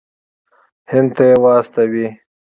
[0.91, 2.07] هند ته یې واستوي.